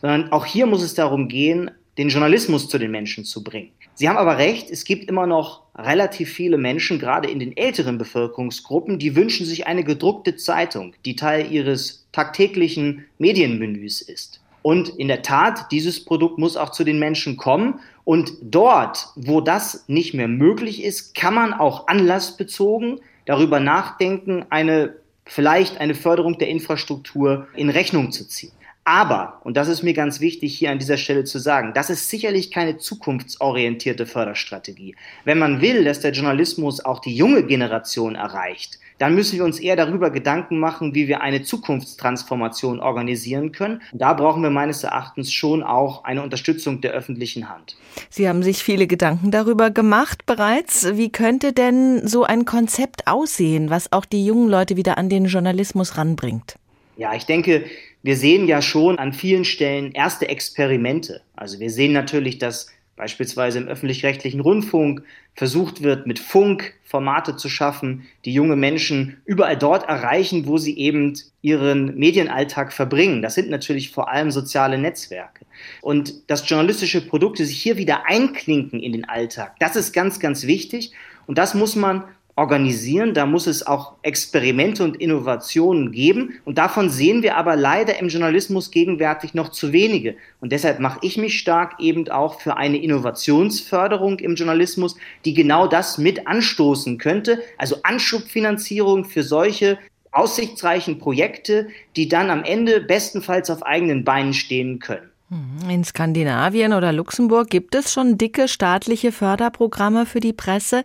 sondern 0.00 0.32
auch 0.32 0.46
hier 0.46 0.66
muss 0.66 0.82
es 0.82 0.94
darum 0.94 1.28
gehen, 1.28 1.70
den 1.98 2.08
Journalismus 2.08 2.68
zu 2.68 2.78
den 2.78 2.90
Menschen 2.90 3.24
zu 3.24 3.42
bringen. 3.42 3.70
Sie 3.94 4.08
haben 4.08 4.16
aber 4.16 4.38
recht, 4.38 4.70
es 4.70 4.84
gibt 4.84 5.08
immer 5.08 5.26
noch 5.26 5.62
relativ 5.76 6.32
viele 6.32 6.56
Menschen, 6.56 7.00
gerade 7.00 7.28
in 7.28 7.40
den 7.40 7.56
älteren 7.56 7.98
Bevölkerungsgruppen, 7.98 9.00
die 9.00 9.16
wünschen 9.16 9.44
sich 9.44 9.66
eine 9.66 9.82
gedruckte 9.82 10.36
Zeitung, 10.36 10.94
die 11.04 11.16
Teil 11.16 11.50
ihres 11.50 12.06
tagtäglichen 12.12 13.06
Medienmenüs 13.18 14.00
ist. 14.00 14.40
Und 14.62 14.90
in 14.90 15.08
der 15.08 15.22
Tat, 15.22 15.72
dieses 15.72 16.04
Produkt 16.04 16.38
muss 16.38 16.56
auch 16.56 16.70
zu 16.70 16.84
den 16.84 16.98
Menschen 16.98 17.36
kommen. 17.36 17.80
Und 18.04 18.32
dort, 18.42 19.08
wo 19.16 19.40
das 19.40 19.84
nicht 19.88 20.14
mehr 20.14 20.28
möglich 20.28 20.84
ist, 20.84 21.14
kann 21.14 21.34
man 21.34 21.52
auch 21.52 21.88
anlassbezogen 21.88 23.00
darüber 23.24 23.60
nachdenken, 23.60 24.44
eine 24.50 24.94
vielleicht 25.24 25.78
eine 25.78 25.94
Förderung 25.94 26.38
der 26.38 26.48
Infrastruktur 26.48 27.48
in 27.54 27.68
Rechnung 27.68 28.12
zu 28.12 28.26
ziehen. 28.26 28.52
Aber, 28.88 29.42
und 29.44 29.58
das 29.58 29.68
ist 29.68 29.82
mir 29.82 29.92
ganz 29.92 30.18
wichtig 30.18 30.56
hier 30.56 30.70
an 30.70 30.78
dieser 30.78 30.96
Stelle 30.96 31.24
zu 31.24 31.38
sagen, 31.38 31.72
das 31.74 31.90
ist 31.90 32.08
sicherlich 32.08 32.50
keine 32.50 32.78
zukunftsorientierte 32.78 34.06
Förderstrategie. 34.06 34.96
Wenn 35.26 35.38
man 35.38 35.60
will, 35.60 35.84
dass 35.84 36.00
der 36.00 36.12
Journalismus 36.12 36.82
auch 36.82 37.00
die 37.00 37.14
junge 37.14 37.42
Generation 37.42 38.14
erreicht, 38.14 38.78
dann 38.96 39.14
müssen 39.14 39.36
wir 39.36 39.44
uns 39.44 39.60
eher 39.60 39.76
darüber 39.76 40.08
Gedanken 40.08 40.58
machen, 40.58 40.94
wie 40.94 41.06
wir 41.06 41.20
eine 41.20 41.42
Zukunftstransformation 41.42 42.80
organisieren 42.80 43.52
können. 43.52 43.82
Und 43.92 44.00
da 44.00 44.14
brauchen 44.14 44.42
wir 44.42 44.48
meines 44.48 44.82
Erachtens 44.84 45.34
schon 45.34 45.62
auch 45.62 46.04
eine 46.04 46.22
Unterstützung 46.22 46.80
der 46.80 46.92
öffentlichen 46.92 47.50
Hand. 47.50 47.76
Sie 48.08 48.26
haben 48.26 48.42
sich 48.42 48.64
viele 48.64 48.86
Gedanken 48.86 49.30
darüber 49.30 49.70
gemacht 49.70 50.24
bereits. 50.24 50.96
Wie 50.96 51.12
könnte 51.12 51.52
denn 51.52 52.08
so 52.08 52.24
ein 52.24 52.46
Konzept 52.46 53.06
aussehen, 53.06 53.68
was 53.68 53.92
auch 53.92 54.06
die 54.06 54.24
jungen 54.24 54.48
Leute 54.48 54.78
wieder 54.78 54.96
an 54.96 55.10
den 55.10 55.26
Journalismus 55.26 55.98
ranbringt? 55.98 56.56
Ja, 56.96 57.14
ich 57.14 57.26
denke, 57.26 57.64
wir 58.08 58.16
sehen 58.16 58.48
ja 58.48 58.62
schon 58.62 58.98
an 58.98 59.12
vielen 59.12 59.44
Stellen 59.44 59.92
erste 59.92 60.30
Experimente. 60.30 61.20
Also 61.36 61.60
wir 61.60 61.68
sehen 61.68 61.92
natürlich, 61.92 62.38
dass 62.38 62.70
beispielsweise 62.96 63.58
im 63.58 63.68
öffentlich-rechtlichen 63.68 64.40
Rundfunk 64.40 65.02
versucht 65.34 65.82
wird, 65.82 66.06
mit 66.06 66.18
Funk 66.18 66.72
Formate 66.84 67.36
zu 67.36 67.50
schaffen, 67.50 68.06
die 68.24 68.32
junge 68.32 68.56
Menschen 68.56 69.18
überall 69.26 69.58
dort 69.58 69.86
erreichen, 69.90 70.46
wo 70.46 70.56
sie 70.56 70.78
eben 70.78 71.18
ihren 71.42 71.98
Medienalltag 71.98 72.72
verbringen. 72.72 73.20
Das 73.20 73.34
sind 73.34 73.50
natürlich 73.50 73.90
vor 73.90 74.08
allem 74.08 74.30
soziale 74.30 74.78
Netzwerke. 74.78 75.44
Und 75.82 76.30
dass 76.30 76.48
journalistische 76.48 77.06
Produkte 77.06 77.44
sich 77.44 77.60
hier 77.60 77.76
wieder 77.76 78.06
einklinken 78.06 78.80
in 78.80 78.92
den 78.92 79.06
Alltag, 79.06 79.56
das 79.58 79.76
ist 79.76 79.92
ganz, 79.92 80.18
ganz 80.18 80.46
wichtig. 80.46 80.92
Und 81.26 81.36
das 81.36 81.52
muss 81.52 81.76
man 81.76 82.04
organisieren. 82.38 83.14
Da 83.14 83.26
muss 83.26 83.48
es 83.48 83.66
auch 83.66 83.94
Experimente 84.02 84.84
und 84.84 84.96
Innovationen 84.96 85.90
geben. 85.90 86.34
Und 86.44 86.56
davon 86.56 86.88
sehen 86.88 87.22
wir 87.22 87.36
aber 87.36 87.56
leider 87.56 87.98
im 87.98 88.08
Journalismus 88.08 88.70
gegenwärtig 88.70 89.34
noch 89.34 89.48
zu 89.50 89.72
wenige. 89.72 90.14
Und 90.40 90.52
deshalb 90.52 90.78
mache 90.78 91.00
ich 91.02 91.18
mich 91.18 91.38
stark 91.38 91.80
eben 91.80 92.08
auch 92.08 92.40
für 92.40 92.56
eine 92.56 92.78
Innovationsförderung 92.78 94.20
im 94.20 94.36
Journalismus, 94.36 94.96
die 95.24 95.34
genau 95.34 95.66
das 95.66 95.98
mit 95.98 96.28
anstoßen 96.28 96.96
könnte. 96.96 97.42
Also 97.58 97.76
Anschubfinanzierung 97.82 99.04
für 99.04 99.24
solche 99.24 99.78
aussichtsreichen 100.12 100.98
Projekte, 100.98 101.68
die 101.96 102.08
dann 102.08 102.30
am 102.30 102.44
Ende 102.44 102.80
bestenfalls 102.80 103.50
auf 103.50 103.64
eigenen 103.64 104.04
Beinen 104.04 104.32
stehen 104.32 104.78
können. 104.78 105.10
Mhm. 105.30 105.68
In 105.68 105.84
Skandinavien 105.84 106.72
oder 106.72 106.92
Luxemburg 106.92 107.50
gibt 107.50 107.74
es 107.74 107.92
schon 107.92 108.16
dicke 108.16 108.48
staatliche 108.48 109.12
Förderprogramme 109.12 110.06
für 110.06 110.20
die 110.20 110.32
Presse. 110.32 110.84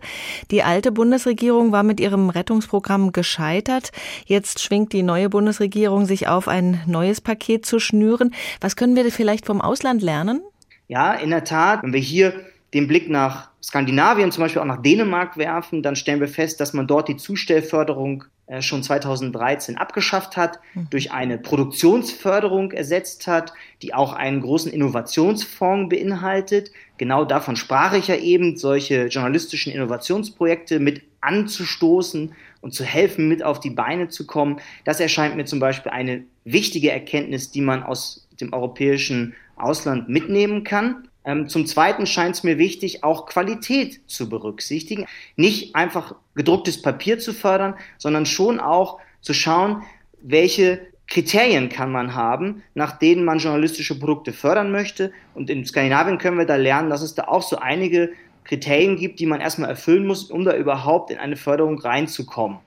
Die 0.50 0.62
alte 0.62 0.92
Bundesregierung 0.92 1.72
war 1.72 1.82
mit 1.82 1.98
ihrem 1.98 2.28
Rettungsprogramm 2.28 3.12
gescheitert. 3.12 3.90
Jetzt 4.26 4.60
schwingt 4.60 4.92
die 4.92 5.02
neue 5.02 5.30
Bundesregierung 5.30 6.04
sich 6.04 6.28
auf, 6.28 6.46
ein 6.48 6.82
neues 6.86 7.22
Paket 7.22 7.64
zu 7.64 7.78
schnüren. 7.78 8.34
Was 8.60 8.76
können 8.76 8.96
wir 8.96 9.10
vielleicht 9.10 9.46
vom 9.46 9.62
Ausland 9.62 10.02
lernen? 10.02 10.42
Ja, 10.88 11.14
in 11.14 11.30
der 11.30 11.44
Tat. 11.44 11.82
Wenn 11.82 11.94
wir 11.94 12.00
hier 12.00 12.34
den 12.74 12.86
Blick 12.86 13.08
nach 13.08 13.48
Skandinavien, 13.62 14.30
zum 14.30 14.42
Beispiel 14.42 14.60
auch 14.60 14.66
nach 14.66 14.82
Dänemark 14.82 15.38
werfen, 15.38 15.82
dann 15.82 15.96
stellen 15.96 16.20
wir 16.20 16.28
fest, 16.28 16.60
dass 16.60 16.74
man 16.74 16.86
dort 16.86 17.08
die 17.08 17.16
Zustellförderung 17.16 18.24
schon 18.60 18.82
2013 18.82 19.78
abgeschafft 19.78 20.36
hat, 20.36 20.60
mhm. 20.74 20.88
durch 20.90 21.12
eine 21.12 21.38
Produktionsförderung 21.38 22.72
ersetzt 22.72 23.26
hat, 23.26 23.54
die 23.80 23.94
auch 23.94 24.12
einen 24.12 24.42
großen 24.42 24.70
Innovationsfonds 24.70 25.88
beinhaltet. 25.88 26.70
Genau 26.98 27.24
davon 27.24 27.56
sprach 27.56 27.94
ich 27.94 28.08
ja 28.08 28.16
eben, 28.16 28.56
solche 28.56 29.06
journalistischen 29.06 29.72
Innovationsprojekte 29.72 30.78
mit 30.78 31.02
anzustoßen 31.22 32.34
und 32.60 32.74
zu 32.74 32.84
helfen, 32.84 33.28
mit 33.28 33.42
auf 33.42 33.60
die 33.60 33.70
Beine 33.70 34.08
zu 34.08 34.26
kommen. 34.26 34.60
Das 34.84 35.00
erscheint 35.00 35.36
mir 35.36 35.46
zum 35.46 35.58
Beispiel 35.58 35.92
eine 35.92 36.24
wichtige 36.44 36.90
Erkenntnis, 36.90 37.50
die 37.50 37.62
man 37.62 37.82
aus 37.82 38.28
dem 38.40 38.52
europäischen 38.52 39.34
Ausland 39.56 40.08
mitnehmen 40.08 40.64
kann. 40.64 41.08
Ähm, 41.24 41.48
zum 41.48 41.66
Zweiten 41.66 42.06
scheint 42.06 42.36
es 42.36 42.44
mir 42.44 42.58
wichtig, 42.58 43.02
auch 43.02 43.26
Qualität 43.26 44.00
zu 44.06 44.28
berücksichtigen. 44.28 45.06
Nicht 45.36 45.74
einfach 45.74 46.14
gedrucktes 46.34 46.82
Papier 46.82 47.18
zu 47.18 47.32
fördern, 47.32 47.74
sondern 47.98 48.26
schon 48.26 48.60
auch 48.60 48.98
zu 49.20 49.32
schauen, 49.32 49.82
welche 50.20 50.80
Kriterien 51.06 51.68
kann 51.68 51.92
man 51.92 52.14
haben, 52.14 52.62
nach 52.74 52.98
denen 52.98 53.24
man 53.24 53.38
journalistische 53.38 53.98
Produkte 53.98 54.32
fördern 54.32 54.72
möchte. 54.72 55.12
Und 55.34 55.50
in 55.50 55.64
Skandinavien 55.64 56.18
können 56.18 56.38
wir 56.38 56.46
da 56.46 56.56
lernen, 56.56 56.90
dass 56.90 57.02
es 57.02 57.14
da 57.14 57.24
auch 57.24 57.42
so 57.42 57.56
einige 57.56 58.10
Kriterien 58.44 58.96
gibt, 58.96 59.20
die 59.20 59.26
man 59.26 59.40
erstmal 59.40 59.70
erfüllen 59.70 60.06
muss, 60.06 60.30
um 60.30 60.44
da 60.44 60.54
überhaupt 60.56 61.10
in 61.10 61.18
eine 61.18 61.36
Förderung 61.36 61.78
reinzukommen. 61.78 62.58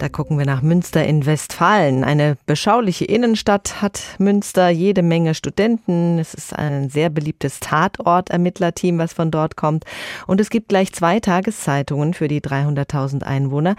Da 0.00 0.08
gucken 0.08 0.38
wir 0.38 0.46
nach 0.46 0.62
Münster 0.62 1.04
in 1.04 1.26
Westfalen. 1.26 2.04
Eine 2.04 2.38
beschauliche 2.46 3.04
Innenstadt 3.04 3.82
hat 3.82 4.00
Münster, 4.18 4.70
jede 4.70 5.02
Menge 5.02 5.34
Studenten. 5.34 6.18
Es 6.18 6.32
ist 6.32 6.58
ein 6.58 6.88
sehr 6.88 7.10
beliebtes 7.10 7.60
Tatort-Ermittlerteam, 7.60 8.96
was 8.96 9.12
von 9.12 9.30
dort 9.30 9.56
kommt. 9.56 9.84
Und 10.26 10.40
es 10.40 10.48
gibt 10.48 10.70
gleich 10.70 10.94
zwei 10.94 11.20
Tageszeitungen 11.20 12.14
für 12.14 12.28
die 12.28 12.40
300.000 12.40 13.24
Einwohner. 13.24 13.76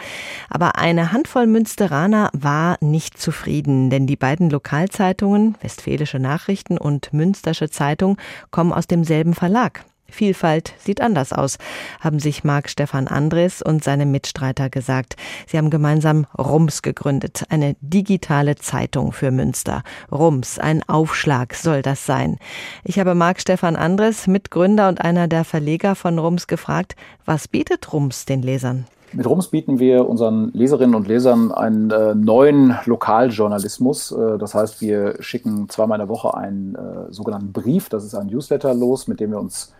Aber 0.48 0.78
eine 0.78 1.12
Handvoll 1.12 1.48
Münsteraner 1.48 2.30
war 2.34 2.78
nicht 2.82 3.20
zufrieden, 3.20 3.90
denn 3.90 4.06
die 4.06 4.16
beiden 4.16 4.52
Lokalzeitungen, 4.52 5.56
Westfälische 5.62 6.20
Nachrichten 6.20 6.78
und 6.78 7.14
Münstersche 7.14 7.72
Zeitung, 7.72 8.18
kommen 8.52 8.74
aus 8.74 8.86
demselben 8.86 9.34
Verlag. 9.34 9.86
Vielfalt 10.12 10.74
sieht 10.78 11.02
anders 11.02 11.34
aus, 11.34 11.58
haben 12.00 12.20
sich 12.20 12.44
Marc 12.44 12.70
Stefan 12.70 13.08
Andres 13.08 13.62
und 13.62 13.84
seine 13.84 14.06
Mitstreiter 14.06 14.70
gesagt. 14.70 15.16
Sie 15.48 15.58
haben 15.58 15.72
gemeinsam 15.72 16.28
Rums 16.38 16.84
gegründet, 16.84 17.46
eine 17.50 17.76
digitale 17.82 18.56
Zeitung 18.58 19.14
für 19.14 19.32
Münster. 19.32 19.84
Rums, 20.12 20.60
ein 20.60 20.88
Aufschlag 20.88 21.56
soll 21.56 21.82
das 21.82 22.06
sein. 22.06 22.38
Ich 22.84 23.00
habe 23.00 23.16
Marc 23.16 23.42
Stefan 23.42 23.76
Andres, 23.76 24.28
Mitgründer 24.28 24.90
und 24.90 25.02
einer 25.02 25.28
der 25.28 25.44
Verleger 25.46 25.96
von 25.96 26.20
Rums, 26.20 26.48
gefragt, 26.48 26.96
was 27.26 27.48
bietet 27.48 27.94
Rums 27.94 28.26
den 28.26 28.42
Lesern? 28.42 28.86
Mit 29.14 29.28
Rums 29.28 29.50
bieten 29.50 29.80
wir 29.80 30.08
unseren 30.08 30.52
Leserinnen 30.54 30.96
und 30.96 31.08
Lesern 31.08 31.52
einen 31.52 31.92
äh, 31.92 32.16
neuen 32.16 32.78
Lokaljournalismus. 32.86 34.14
Äh, 34.14 34.38
das 34.38 34.56
heißt, 34.56 34.80
wir 34.82 35.16
schicken 35.22 35.68
zweimal 35.68 35.98
in 35.98 36.08
der 36.08 36.10
Woche 36.10 36.34
einen 36.34 36.76
äh, 36.76 37.12
sogenannten 37.12 37.52
Brief, 37.52 37.90
das 37.90 38.06
ist 38.06 38.16
ein 38.16 38.28
Newsletter 38.28 38.74
los, 38.74 39.08
mit 39.08 39.20
dem 39.20 39.32
wir 39.32 39.40
uns 39.40 39.74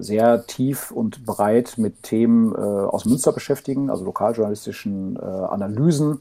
sehr 0.00 0.46
tief 0.46 0.90
und 0.90 1.24
breit 1.24 1.74
mit 1.78 2.02
Themen 2.02 2.54
äh, 2.54 2.58
aus 2.58 3.04
Münster 3.04 3.32
beschäftigen, 3.32 3.90
also 3.90 4.04
lokaljournalistischen 4.04 5.16
äh, 5.16 5.20
Analysen, 5.20 6.20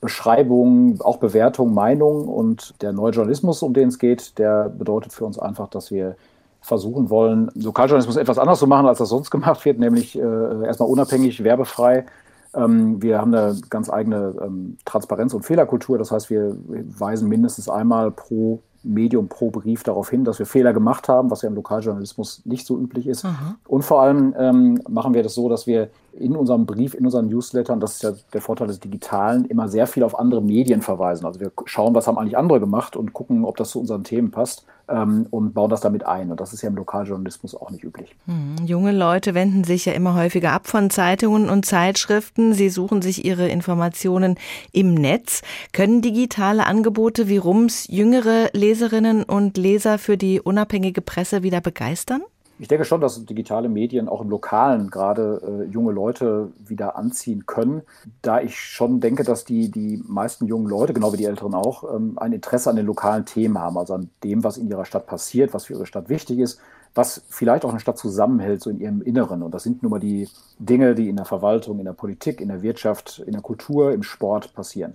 Beschreibungen, 0.00 1.00
auch 1.00 1.18
Bewertungen, 1.18 1.74
Meinungen. 1.74 2.28
Und 2.28 2.74
der 2.82 2.92
neue 2.92 3.12
Journalismus, 3.12 3.62
um 3.62 3.74
den 3.74 3.88
es 3.88 3.98
geht, 3.98 4.38
der 4.38 4.68
bedeutet 4.68 5.12
für 5.12 5.24
uns 5.24 5.38
einfach, 5.38 5.68
dass 5.68 5.90
wir 5.90 6.16
versuchen 6.60 7.10
wollen, 7.10 7.50
Lokaljournalismus 7.54 8.16
etwas 8.16 8.38
anders 8.38 8.58
zu 8.58 8.66
machen, 8.66 8.86
als 8.86 8.98
das 8.98 9.10
sonst 9.10 9.30
gemacht 9.30 9.64
wird, 9.64 9.78
nämlich 9.78 10.18
äh, 10.18 10.64
erstmal 10.64 10.88
unabhängig, 10.88 11.44
werbefrei. 11.44 12.06
Ähm, 12.54 13.02
wir 13.02 13.18
haben 13.20 13.34
eine 13.34 13.56
ganz 13.68 13.90
eigene 13.90 14.34
ähm, 14.40 14.78
Transparenz- 14.84 15.34
und 15.34 15.44
Fehlerkultur. 15.44 15.98
Das 15.98 16.10
heißt, 16.10 16.30
wir 16.30 16.56
weisen 16.98 17.28
mindestens 17.28 17.68
einmal 17.68 18.10
pro 18.10 18.60
Medium 18.84 19.28
pro 19.28 19.50
Brief 19.50 19.82
darauf 19.82 20.10
hin, 20.10 20.24
dass 20.24 20.38
wir 20.38 20.46
Fehler 20.46 20.72
gemacht 20.72 21.08
haben, 21.08 21.30
was 21.30 21.42
ja 21.42 21.48
im 21.48 21.54
Lokaljournalismus 21.54 22.42
nicht 22.44 22.66
so 22.66 22.78
üblich 22.78 23.06
ist. 23.06 23.24
Aha. 23.24 23.56
Und 23.66 23.82
vor 23.82 24.02
allem 24.02 24.34
ähm, 24.38 24.80
machen 24.88 25.14
wir 25.14 25.22
das 25.22 25.34
so, 25.34 25.48
dass 25.48 25.66
wir 25.66 25.88
in 26.18 26.36
unserem 26.36 26.66
Brief, 26.66 26.94
in 26.94 27.04
unseren 27.04 27.28
Newslettern, 27.28 27.80
das 27.80 27.94
ist 27.94 28.02
ja 28.02 28.12
der 28.32 28.40
Vorteil 28.40 28.68
des 28.68 28.80
Digitalen, 28.80 29.44
immer 29.46 29.68
sehr 29.68 29.86
viel 29.86 30.02
auf 30.02 30.18
andere 30.18 30.42
Medien 30.42 30.82
verweisen. 30.82 31.26
Also 31.26 31.40
wir 31.40 31.50
schauen, 31.64 31.94
was 31.94 32.06
haben 32.06 32.18
eigentlich 32.18 32.38
andere 32.38 32.60
gemacht 32.60 32.96
und 32.96 33.12
gucken, 33.12 33.44
ob 33.44 33.56
das 33.56 33.70
zu 33.70 33.80
unseren 33.80 34.04
Themen 34.04 34.30
passt 34.30 34.64
ähm, 34.88 35.26
und 35.30 35.54
bauen 35.54 35.70
das 35.70 35.80
damit 35.80 36.06
ein. 36.06 36.30
Und 36.30 36.40
das 36.40 36.52
ist 36.52 36.62
ja 36.62 36.68
im 36.68 36.76
Lokaljournalismus 36.76 37.54
auch 37.54 37.70
nicht 37.70 37.84
üblich. 37.84 38.14
Hm, 38.26 38.64
junge 38.64 38.92
Leute 38.92 39.34
wenden 39.34 39.64
sich 39.64 39.86
ja 39.86 39.92
immer 39.92 40.14
häufiger 40.14 40.52
ab 40.52 40.66
von 40.66 40.90
Zeitungen 40.90 41.50
und 41.50 41.66
Zeitschriften. 41.66 42.52
Sie 42.52 42.68
suchen 42.68 43.02
sich 43.02 43.24
ihre 43.24 43.48
Informationen 43.48 44.36
im 44.72 44.94
Netz. 44.94 45.42
Können 45.72 46.00
digitale 46.00 46.66
Angebote 46.66 47.28
wie 47.28 47.38
Rums 47.38 47.88
jüngere 47.88 48.50
Leserinnen 48.52 49.24
und 49.24 49.56
Leser 49.56 49.98
für 49.98 50.16
die 50.16 50.40
unabhängige 50.40 51.00
Presse 51.00 51.42
wieder 51.42 51.60
begeistern? 51.60 52.22
Ich 52.58 52.68
denke 52.68 52.84
schon, 52.84 53.00
dass 53.00 53.24
digitale 53.24 53.68
Medien 53.68 54.08
auch 54.08 54.20
im 54.20 54.30
Lokalen 54.30 54.88
gerade 54.88 55.66
äh, 55.68 55.72
junge 55.72 55.90
Leute 55.90 56.52
wieder 56.64 56.96
anziehen 56.96 57.46
können, 57.46 57.82
da 58.22 58.40
ich 58.40 58.58
schon 58.58 59.00
denke, 59.00 59.24
dass 59.24 59.44
die, 59.44 59.72
die 59.72 60.00
meisten 60.06 60.46
jungen 60.46 60.68
Leute, 60.68 60.94
genau 60.94 61.12
wie 61.12 61.16
die 61.16 61.24
Älteren 61.24 61.54
auch, 61.54 61.82
ähm, 61.92 62.16
ein 62.16 62.32
Interesse 62.32 62.70
an 62.70 62.76
den 62.76 62.86
lokalen 62.86 63.24
Themen 63.24 63.58
haben, 63.58 63.76
also 63.76 63.94
an 63.94 64.10
dem, 64.22 64.44
was 64.44 64.56
in 64.56 64.68
ihrer 64.68 64.84
Stadt 64.84 65.06
passiert, 65.06 65.52
was 65.52 65.64
für 65.64 65.72
ihre 65.72 65.86
Stadt 65.86 66.08
wichtig 66.08 66.38
ist, 66.38 66.60
was 66.94 67.22
vielleicht 67.28 67.64
auch 67.64 67.70
eine 67.70 67.80
Stadt 67.80 67.98
zusammenhält, 67.98 68.62
so 68.62 68.70
in 68.70 68.78
ihrem 68.78 69.02
Inneren. 69.02 69.42
Und 69.42 69.52
das 69.52 69.64
sind 69.64 69.82
nun 69.82 69.90
mal 69.90 69.98
die 69.98 70.28
Dinge, 70.60 70.94
die 70.94 71.08
in 71.08 71.16
der 71.16 71.24
Verwaltung, 71.24 71.80
in 71.80 71.86
der 71.86 71.92
Politik, 71.92 72.40
in 72.40 72.48
der 72.48 72.62
Wirtschaft, 72.62 73.20
in 73.26 73.32
der 73.32 73.42
Kultur, 73.42 73.92
im 73.92 74.04
Sport 74.04 74.54
passieren. 74.54 74.94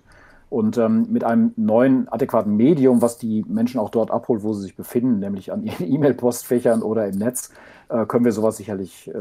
Und 0.49 0.77
ähm, 0.77 1.07
mit 1.09 1.23
einem 1.23 1.53
neuen 1.57 2.07
adäquaten 2.09 2.55
Medium, 2.55 3.01
was 3.01 3.17
die 3.17 3.45
Menschen 3.47 3.79
auch 3.79 3.89
dort 3.89 4.09
abholt, 4.09 4.41
wo 4.41 4.53
sie 4.53 4.63
sich 4.63 4.75
befinden, 4.75 5.19
nämlich 5.19 5.51
an 5.51 5.63
ihren 5.63 5.91
E-Mail-Postfächern 5.93 6.81
oder 6.81 7.07
im 7.07 7.17
Netz, 7.17 7.51
äh, 7.89 8.05
können 8.05 8.25
wir 8.25 8.31
sowas 8.31 8.57
sicherlich 8.57 9.07
äh, 9.07 9.13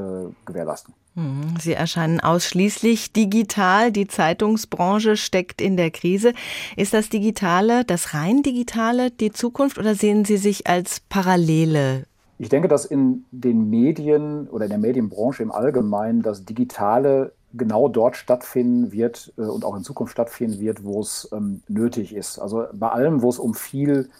gewährleisten. 0.46 0.94
Mhm. 1.14 1.54
Sie 1.60 1.72
erscheinen 1.72 2.20
ausschließlich 2.20 3.12
digital. 3.12 3.92
Die 3.92 4.06
Zeitungsbranche 4.06 5.16
steckt 5.16 5.60
in 5.60 5.76
der 5.76 5.90
Krise. 5.90 6.32
Ist 6.76 6.94
das 6.94 7.08
Digitale, 7.08 7.84
das 7.84 8.14
rein 8.14 8.42
Digitale 8.42 9.10
die 9.10 9.32
Zukunft 9.32 9.78
oder 9.78 9.94
sehen 9.94 10.24
Sie 10.24 10.36
sich 10.36 10.66
als 10.66 11.00
Parallele? 11.00 12.04
Ich 12.38 12.48
denke, 12.48 12.68
dass 12.68 12.84
in 12.84 13.24
den 13.32 13.68
Medien 13.68 14.48
oder 14.48 14.66
in 14.66 14.70
der 14.70 14.78
Medienbranche 14.78 15.42
im 15.42 15.50
Allgemeinen 15.50 16.22
das 16.22 16.44
Digitale 16.44 17.32
genau 17.54 17.88
dort 17.88 18.16
stattfinden 18.16 18.92
wird 18.92 19.32
äh, 19.38 19.42
und 19.42 19.64
auch 19.64 19.76
in 19.76 19.82
Zukunft 19.82 20.12
stattfinden 20.12 20.60
wird, 20.60 20.84
wo 20.84 21.00
es 21.00 21.28
ähm, 21.32 21.62
nötig 21.68 22.14
ist. 22.14 22.38
Also 22.38 22.66
bei 22.72 22.90
allem, 22.90 23.22
wo 23.22 23.30
es 23.30 23.38
um 23.38 23.54
viel 23.54 24.10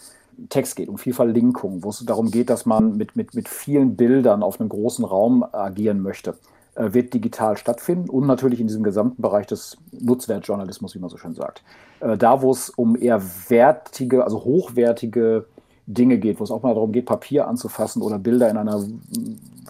Text 0.48 0.76
geht, 0.76 0.88
um 0.88 0.98
viel 0.98 1.14
Verlinkung, 1.14 1.82
wo 1.82 1.90
es 1.90 2.04
darum 2.04 2.30
geht, 2.30 2.48
dass 2.48 2.64
man 2.64 2.96
mit, 2.96 3.16
mit, 3.16 3.34
mit 3.34 3.48
vielen 3.48 3.96
Bildern 3.96 4.42
auf 4.42 4.60
einem 4.60 4.68
großen 4.68 5.04
Raum 5.04 5.44
agieren 5.52 6.00
möchte, 6.00 6.36
äh, 6.74 6.92
wird 6.94 7.12
digital 7.12 7.56
stattfinden 7.56 8.08
und 8.08 8.26
natürlich 8.26 8.60
in 8.60 8.68
diesem 8.68 8.82
gesamten 8.82 9.20
Bereich 9.20 9.46
des 9.46 9.76
Nutzwertjournalismus, 9.92 10.94
wie 10.94 11.00
man 11.00 11.10
so 11.10 11.16
schön 11.16 11.34
sagt. 11.34 11.62
Äh, 12.00 12.16
da, 12.16 12.40
wo 12.40 12.52
es 12.52 12.70
um 12.70 12.96
eher 12.96 13.20
wertige, 13.48 14.24
also 14.24 14.44
hochwertige 14.44 15.46
Dinge 15.86 16.18
geht, 16.18 16.38
wo 16.38 16.44
es 16.44 16.50
auch 16.50 16.62
mal 16.62 16.74
darum 16.74 16.92
geht, 16.92 17.06
Papier 17.06 17.48
anzufassen 17.48 18.02
oder 18.02 18.18
Bilder 18.18 18.48
in 18.48 18.58
einer 18.58 18.84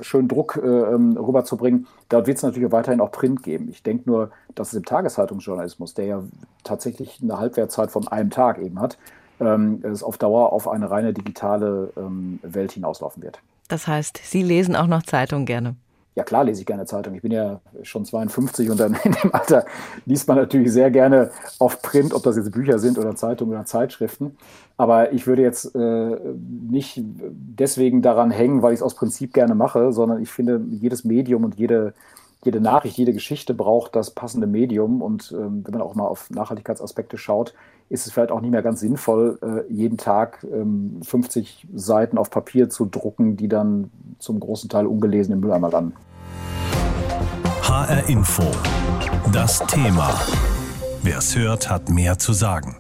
schönen 0.03 0.29
Druck 0.29 0.61
äh, 0.63 0.67
ähm, 0.67 1.17
rüberzubringen, 1.17 1.87
dort 2.09 2.27
wird 2.27 2.39
es 2.39 2.43
natürlich 2.43 2.73
weiterhin 2.73 3.01
auch 3.01 3.11
Print 3.11 3.43
geben. 3.43 3.69
Ich 3.71 3.83
denke 3.83 4.09
nur, 4.09 4.31
dass 4.55 4.69
es 4.69 4.75
im 4.75 4.85
Tageszeitungsjournalismus, 4.85 5.95
der 5.95 6.05
ja 6.05 6.23
tatsächlich 6.65 7.21
eine 7.23 7.39
Halbwertzeit 7.39 7.91
von 7.91 8.09
einem 8.09 8.31
Tag 8.31 8.59
eben 8.59 8.81
hat, 8.81 8.99
ähm, 9.41 9.83
es 9.83 10.03
auf 10.03 10.19
Dauer 10.19 10.53
auf 10.53 10.69
eine 10.69 10.91
reine 10.91 11.13
digitale 11.13 11.93
ähm, 11.97 12.41
Welt 12.43 12.73
hinauslaufen 12.73 13.23
wird. 13.23 13.41
Das 13.69 13.87
heißt, 13.87 14.21
Sie 14.23 14.43
lesen 14.43 14.75
auch 14.77 14.87
noch 14.87 15.03
Zeitung 15.03 15.45
gerne. 15.45 15.77
Ja 16.19 16.25
klar 16.25 16.43
lese 16.43 16.59
ich 16.63 16.67
gerne 16.67 16.85
Zeitung. 16.85 17.15
Ich 17.15 17.23
bin 17.23 17.31
ja 17.31 17.61
schon 17.83 18.05
52 18.05 18.71
und 18.71 18.81
dann 18.81 18.95
in 19.05 19.13
dem 19.13 19.33
Alter 19.33 19.65
liest 20.05 20.27
man 20.27 20.37
natürlich 20.37 20.73
sehr 20.73 20.91
gerne 20.91 21.31
auf 21.61 21.81
Print, 21.81 22.13
ob 22.13 22.25
das 22.25 22.37
jetzt 22.37 22.51
Bücher 22.51 22.81
sind 22.81 22.99
oder 22.99 23.15
Zeitungen 23.15 23.55
oder 23.55 23.67
Zeitschriften. 23.67 24.37
Aber 24.77 25.13
ich 25.13 25.29
würde 25.29 25.43
jetzt 25.43 25.77
äh, 25.77 26.17
nicht 26.71 27.01
deswegen 27.05 28.03
daran 28.03 28.33
hängen, 28.33 28.63
weil 28.63 28.73
ich 28.73 28.81
es 28.81 28.83
aus 28.83 28.97
Prinzip 28.97 29.33
gerne 29.33 29.55
mache, 29.55 29.93
sondern 29.93 30.21
ich 30.21 30.29
finde, 30.29 30.61
jedes 30.69 31.05
Medium 31.05 31.45
und 31.45 31.55
jede, 31.55 31.95
jede 32.43 32.61
Nachricht, 32.61 32.99
jede 32.99 33.13
Geschichte 33.13 33.55
braucht 33.55 33.95
das 33.95 34.11
passende 34.11 34.49
Medium. 34.49 35.01
Und 35.03 35.31
ähm, 35.31 35.63
wenn 35.65 35.73
man 35.73 35.83
auch 35.83 35.95
mal 35.95 36.09
auf 36.09 36.31
Nachhaltigkeitsaspekte 36.31 37.17
schaut, 37.17 37.55
ist 37.89 38.07
es 38.07 38.13
vielleicht 38.13 38.31
auch 38.31 38.41
nicht 38.41 38.51
mehr 38.51 38.63
ganz 38.63 38.81
sinnvoll, 38.81 39.39
äh, 39.43 39.73
jeden 39.73 39.97
Tag 39.97 40.47
ähm, 40.53 41.01
50 41.03 41.69
Seiten 41.75 42.19
auf 42.19 42.31
Papier 42.31 42.69
zu 42.69 42.87
drucken, 42.87 43.37
die 43.37 43.49
dann 43.49 43.91
zum 44.19 44.41
großen 44.41 44.69
Teil 44.69 44.87
ungelesen 44.87 45.35
im 45.35 45.41
Mülleimer 45.41 45.71
landen. 45.71 45.95
HR 47.63 48.09
Info. 48.09 48.45
Das 49.33 49.59
Thema. 49.67 50.15
Wer 51.03 51.19
es 51.19 51.37
hört, 51.37 51.71
hat 51.71 51.89
mehr 51.89 52.19
zu 52.19 52.33
sagen. 52.33 52.77